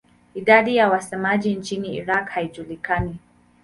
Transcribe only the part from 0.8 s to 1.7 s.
wasemaji